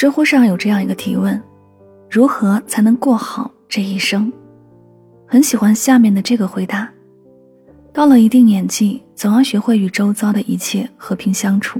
[0.00, 1.38] 知乎上有这样一个提问：
[2.08, 4.32] 如何才能过好这一生？
[5.26, 6.88] 很喜欢下面的这个回答：
[7.92, 11.78] 到了一定年纪，总要学会与周遭的一切和平相处，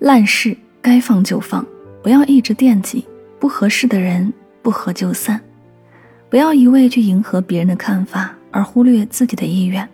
[0.00, 1.64] 烂事该放就放，
[2.02, 3.06] 不要一直惦记
[3.38, 5.40] 不合适的人，不合就散，
[6.28, 9.88] 不要一味去迎合别人的看法，而忽略自己的意愿。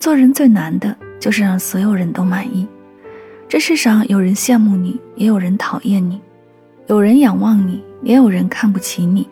[0.00, 2.66] 做人最难的就是让所有人都满意。
[3.50, 6.18] 这世上有人羡慕你，也有人讨厌你；
[6.86, 9.26] 有人仰望你，也有人看不起你。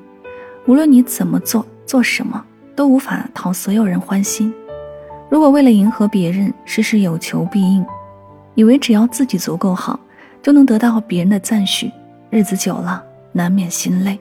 [0.67, 2.43] 无论你怎么做，做什么，
[2.75, 4.53] 都无法讨所有人欢心。
[5.29, 7.85] 如果为了迎合别人，事事有求必应，
[8.55, 10.01] 以为只要自己足够好，
[10.43, 11.91] 就能得到别人的赞许，
[12.31, 14.19] 日子久了难免心累。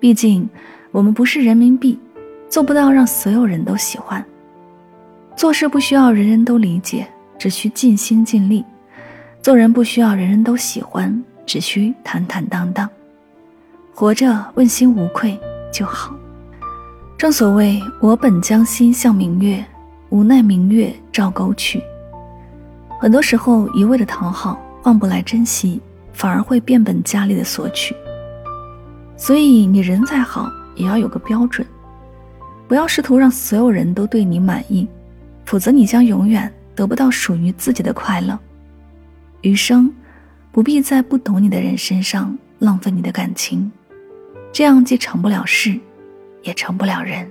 [0.00, 0.48] 毕竟，
[0.92, 1.98] 我们不是人民币，
[2.48, 4.24] 做不到让所有人都喜欢。
[5.36, 7.06] 做事不需要人人都理解，
[7.38, 8.64] 只需尽心尽力；
[9.42, 12.88] 做人不需要人人都喜欢，只需坦坦荡荡。
[13.94, 15.40] 活着问心无愧
[15.72, 16.14] 就好。
[17.16, 19.64] 正所谓“我本将心向明月，
[20.10, 21.82] 无奈明月照沟渠。”
[23.00, 25.80] 很多时候，一味的讨好，换不来珍惜，
[26.12, 27.96] 反而会变本加厉的索取。
[29.16, 31.66] 所以，你人再好，也要有个标准，
[32.68, 34.86] 不要试图让所有人都对你满意。
[35.46, 38.38] 否则，你将永远得不到属于自己的快乐。
[39.40, 39.90] 余生，
[40.56, 43.70] 不必在不懂你的人身上浪费你的感情，
[44.50, 45.78] 这样既成不了事，
[46.44, 47.30] 也成不了人。